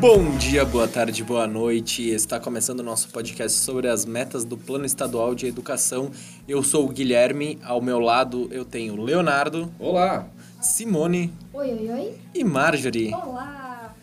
[0.00, 2.06] Bom dia, boa tarde, boa noite.
[2.10, 6.10] Está começando o nosso podcast sobre as metas do Plano Estadual de Educação.
[6.46, 9.72] Eu sou o Guilherme, ao meu lado eu tenho Leonardo.
[9.78, 10.26] Olá!
[10.60, 11.32] Simone.
[11.52, 12.14] Oi, oi, oi.
[12.34, 13.14] E Marjorie.
[13.14, 13.94] Olá!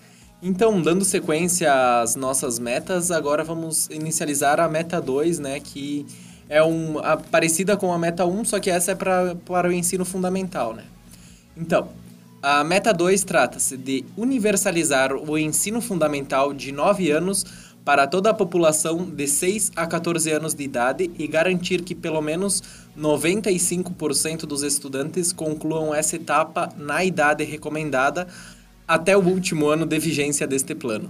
[0.42, 6.08] Então, dando sequência às nossas metas, agora vamos inicializar a meta 2, né, que
[6.50, 9.72] é um, a, parecida com a meta 1, só que essa é pra, para o
[9.72, 10.86] ensino fundamental, né?
[11.56, 11.90] Então,
[12.44, 17.46] a meta 2 trata-se de universalizar o ensino fundamental de 9 anos
[17.86, 22.22] para toda a população de 6 a 14 anos de idade e garantir que pelo
[22.22, 22.62] menos
[23.00, 28.28] 95% dos estudantes concluam essa etapa na idade recomendada
[28.86, 31.10] até o último ano de vigência deste plano.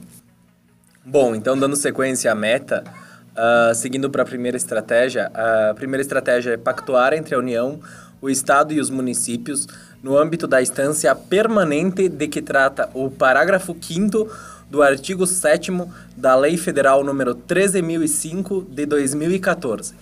[1.03, 2.83] Bom, então dando sequência à meta,
[3.31, 7.80] uh, seguindo para a primeira estratégia, a primeira estratégia é pactuar entre a União,
[8.21, 9.67] o Estado e os municípios
[10.03, 14.29] no âmbito da instância permanente de que trata o parágrafo 5
[14.69, 15.71] do artigo 7
[16.17, 19.95] da Lei Federal número 13005 de 2014.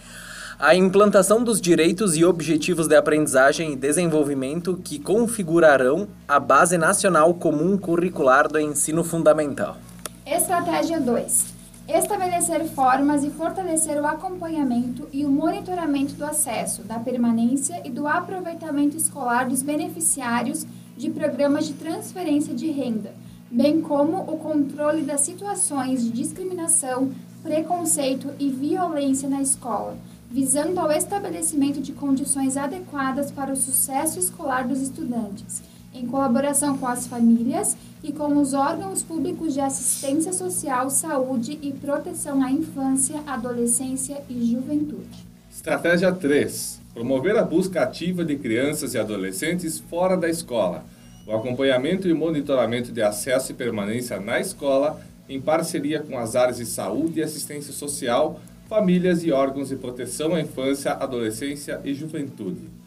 [0.58, 7.34] A implantação dos direitos e objetivos de aprendizagem e desenvolvimento que configurarão a Base Nacional
[7.34, 9.78] Comum Curricular do Ensino Fundamental.
[10.26, 11.51] Estratégia 2.
[11.94, 18.08] Estabelecer formas e fortalecer o acompanhamento e o monitoramento do acesso, da permanência e do
[18.08, 23.14] aproveitamento escolar dos beneficiários de programas de transferência de renda,
[23.52, 27.12] bem como o controle das situações de discriminação,
[27.44, 29.98] preconceito e violência na escola
[30.32, 35.62] visando ao estabelecimento de condições adequadas para o sucesso escolar dos estudantes,
[35.94, 41.72] em colaboração com as famílias e com os órgãos públicos de assistência social, saúde e
[41.72, 45.26] proteção à infância, adolescência e juventude.
[45.52, 46.82] Estratégia 3.
[46.94, 50.84] Promover a busca ativa de crianças e adolescentes fora da escola.
[51.28, 56.58] O acompanhamento e monitoramento de acesso e permanência na escola, em parceria com as áreas
[56.58, 62.81] de saúde e assistência social, famílias e órgãos de proteção à infância, adolescência e juventude.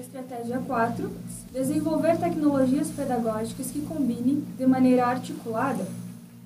[0.00, 1.10] Estratégia 4.
[1.52, 5.84] Desenvolver tecnologias pedagógicas que combinem, de maneira articulada,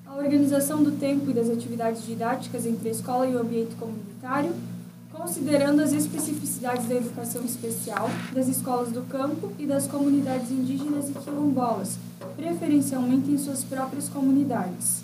[0.07, 4.51] a organização do tempo e das atividades didáticas entre a escola e o ambiente comunitário,
[5.11, 11.13] considerando as especificidades da educação especial, das escolas do campo e das comunidades indígenas e
[11.13, 11.99] quilombolas,
[12.35, 15.03] preferencialmente em suas próprias comunidades.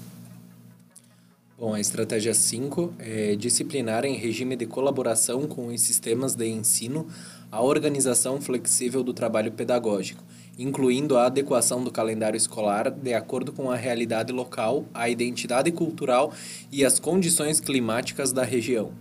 [1.59, 7.05] Bom, a estratégia 5 é disciplinar em regime de colaboração com os sistemas de ensino
[7.51, 10.23] a organização flexível do trabalho pedagógico,
[10.57, 16.31] incluindo a adequação do calendário escolar de acordo com a realidade local, a identidade cultural
[16.71, 18.91] e as condições climáticas da região.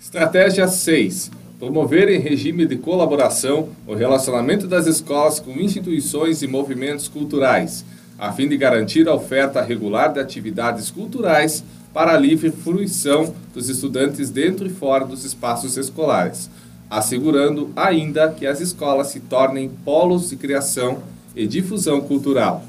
[0.00, 1.30] Estratégia 6.
[1.60, 7.84] Promover em regime de colaboração o relacionamento das escolas com instituições e movimentos culturais,
[8.18, 11.62] a fim de garantir a oferta regular de atividades culturais
[11.92, 16.48] para a livre fruição dos estudantes dentro e fora dos espaços escolares,
[16.88, 21.02] assegurando ainda que as escolas se tornem polos de criação
[21.34, 22.64] e difusão cultural.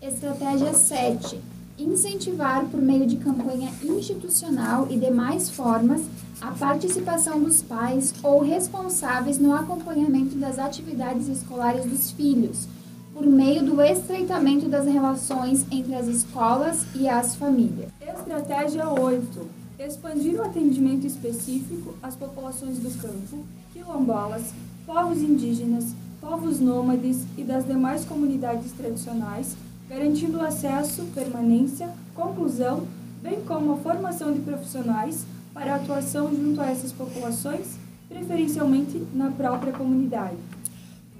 [0.00, 1.38] Estratégia 7.
[1.78, 6.02] Incentivar, por meio de campanha institucional e demais formas,
[6.40, 12.66] a participação dos pais ou responsáveis no acompanhamento das atividades escolares dos filhos,
[13.12, 17.90] por meio do estreitamento das relações entre as escolas e as famílias.
[18.00, 19.46] Estratégia 8.
[19.78, 24.54] Expandir o atendimento específico às populações do campo, quilombolas,
[24.86, 29.56] povos indígenas, povos nômades e das demais comunidades tradicionais,
[29.88, 32.84] garantindo acesso, permanência, conclusão,
[33.20, 37.76] bem como a formação de profissionais para atuação junto a essas populações,
[38.08, 40.36] preferencialmente na própria comunidade.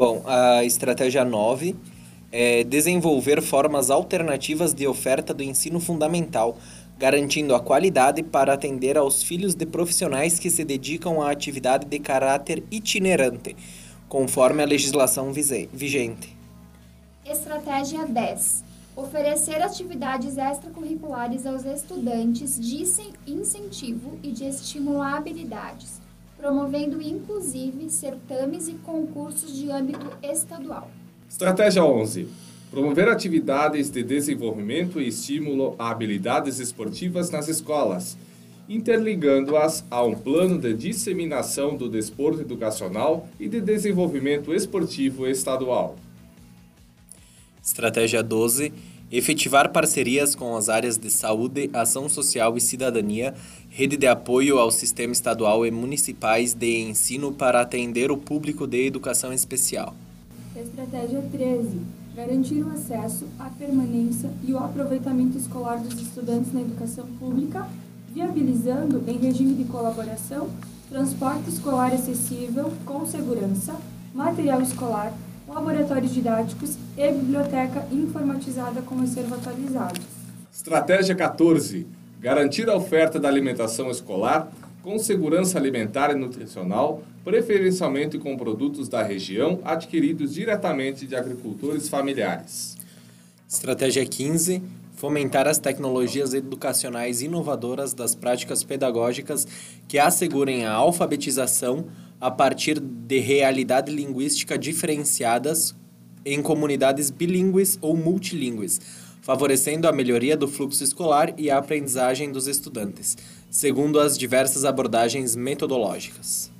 [0.04, 1.76] Bom, a estratégia 9
[2.32, 6.59] é desenvolver formas alternativas de oferta do ensino fundamental,
[6.98, 12.00] garantindo a qualidade para atender aos filhos de profissionais que se dedicam à atividade de
[12.00, 13.54] caráter itinerante,
[14.09, 16.36] conforme a legislação vigente.
[17.24, 18.65] Estratégia 10.
[18.97, 22.82] Oferecer atividades extracurriculares aos estudantes de
[23.24, 26.02] incentivo e de estímulo a habilidades,
[26.42, 30.91] promovendo inclusive certames e concursos de âmbito estadual.
[31.30, 32.27] Estratégia 11.
[32.68, 38.18] Promover atividades de desenvolvimento e estímulo a habilidades esportivas nas escolas,
[38.68, 45.94] interligando-as a um plano de disseminação do desporto educacional e de desenvolvimento esportivo estadual.
[47.62, 48.72] Estratégia 12
[49.12, 53.34] efetivar parcerias com as áreas de saúde, ação social e cidadania,
[53.68, 58.86] rede de apoio ao sistema estadual e municipais de ensino para atender o público de
[58.86, 59.94] educação especial.
[60.56, 61.80] Estratégia 13.
[62.16, 67.66] Garantir o acesso, a permanência e o aproveitamento escolar dos estudantes na educação pública,
[68.15, 70.50] viabilizando, em regime de colaboração,
[70.91, 73.74] transporte escolar acessível, com segurança,
[74.15, 75.12] material escolar,
[75.53, 80.01] laboratórios didáticos e biblioteca informatizada com acervo atualizado.
[80.53, 81.87] Estratégia 14.
[82.21, 84.51] Garantir a oferta da alimentação escolar
[84.83, 92.77] com segurança alimentar e nutricional, preferencialmente com produtos da região adquiridos diretamente de agricultores familiares.
[93.49, 94.63] Estratégia 15.
[94.94, 99.47] Fomentar as tecnologias educacionais inovadoras das práticas pedagógicas
[99.89, 101.86] que assegurem a alfabetização
[102.21, 105.74] a partir de realidade linguística diferenciadas
[106.24, 108.80] em comunidades bilíngues ou multilíngues,
[109.22, 113.16] favorecendo a melhoria do fluxo escolar e a aprendizagem dos estudantes,
[113.50, 116.50] segundo as diversas abordagens metodológicas.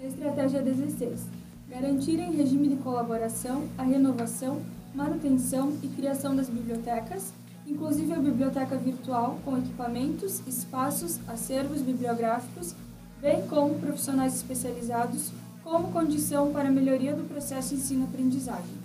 [0.00, 1.20] Estratégia 16.
[1.68, 4.62] Garantir em regime de colaboração a renovação,
[4.94, 7.32] manutenção e criação das bibliotecas,
[7.66, 12.74] inclusive a biblioteca virtual com equipamentos, espaços, acervos bibliográficos,
[13.20, 15.30] bem como profissionais especializados,
[15.62, 18.84] como condição para a melhoria do processo ensino-aprendizagem.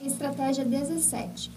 [0.00, 1.50] Estratégia 17.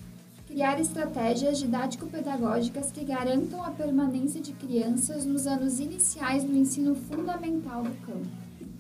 [0.48, 7.84] Criar estratégias didático-pedagógicas que garantam a permanência de crianças nos anos iniciais do ensino fundamental
[7.84, 8.28] do campo.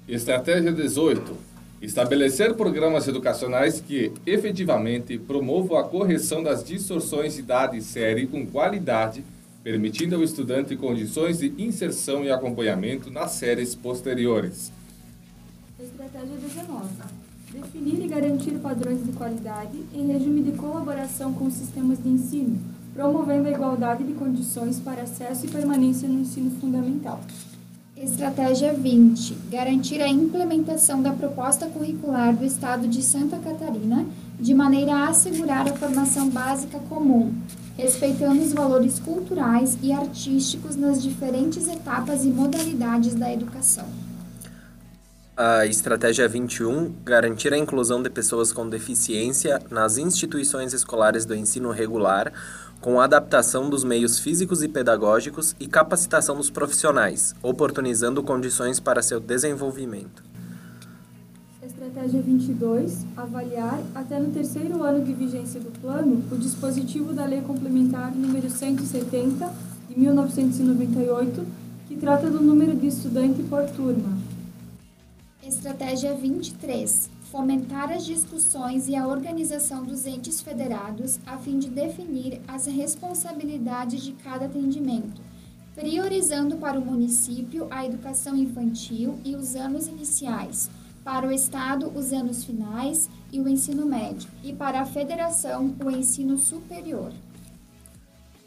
[0.07, 1.48] Estratégia 18.
[1.81, 8.45] Estabelecer programas educacionais que efetivamente promovam a correção das distorções de idade e série com
[8.45, 9.23] qualidade,
[9.63, 14.73] permitindo ao estudante condições de inserção e acompanhamento nas séries posteriores.
[15.79, 16.85] Estratégia 19.
[17.53, 22.59] Definir e garantir padrões de qualidade em regime de colaboração com os sistemas de ensino,
[22.93, 27.21] promovendo a igualdade de condições para acesso e permanência no ensino fundamental.
[28.01, 29.33] Estratégia 20.
[29.51, 34.05] Garantir a implementação da proposta curricular do Estado de Santa Catarina
[34.39, 37.33] de maneira a assegurar a formação básica comum,
[37.77, 43.85] respeitando os valores culturais e artísticos nas diferentes etapas e modalidades da educação.
[45.41, 51.71] A estratégia 21 garantir a inclusão de pessoas com deficiência nas instituições escolares do ensino
[51.71, 52.33] regular,
[52.81, 59.17] com adaptação dos meios físicos e pedagógicos e capacitação dos profissionais, oportunizando condições para seu
[59.17, 60.21] desenvolvimento.
[61.63, 63.05] Estratégia 22.
[63.15, 68.49] Avaliar, até no terceiro ano de vigência do plano, o dispositivo da Lei Complementar número
[68.49, 69.49] 170,
[69.87, 71.45] de 1998,
[71.87, 74.18] que trata do número de estudante por turma.
[75.49, 77.09] Estratégia 23.
[77.31, 84.03] Fomentar as discussões e a organização dos entes federados a fim de definir as responsabilidades
[84.03, 85.19] de cada atendimento,
[85.73, 90.69] priorizando para o município a educação infantil e os anos iniciais,
[91.03, 95.89] para o Estado os anos finais e o ensino médio, e para a federação o
[95.89, 97.11] ensino superior.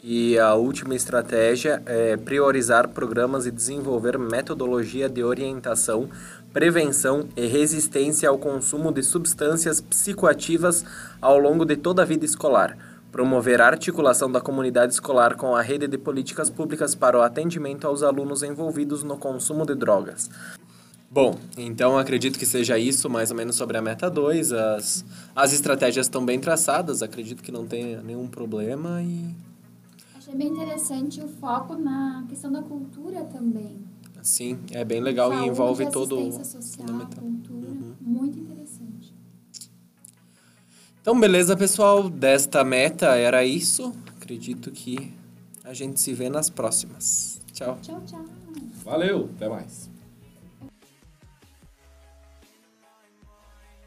[0.04, 6.10] E a última estratégia é priorizar programas e desenvolver metodologia de orientação,
[6.52, 10.84] prevenção e resistência ao consumo de substâncias psicoativas
[11.20, 12.76] ao longo de toda a vida escolar.
[13.12, 17.86] Promover a articulação da comunidade escolar com a rede de políticas públicas para o atendimento
[17.86, 20.28] aos alunos envolvidos no consumo de drogas.
[21.08, 24.52] Bom, então acredito que seja isso, mais ou menos sobre a meta 2.
[24.52, 25.04] As,
[25.36, 29.51] as estratégias estão bem traçadas, acredito que não tenha nenhum problema e
[30.32, 33.76] Achei bem interessante o foco na questão da cultura também.
[34.22, 37.22] Sim, é bem legal Saúde, e envolve todo assistência social, fundamental.
[37.24, 37.94] cultura, Uhum.
[38.00, 39.14] muito interessante.
[41.02, 42.08] Então, beleza, pessoal.
[42.08, 43.92] Desta meta era isso.
[44.16, 45.12] Acredito que
[45.64, 47.38] a gente se vê nas próximas.
[47.52, 47.78] Tchau.
[47.82, 48.24] Tchau, tchau.
[48.84, 49.91] Valeu, até mais.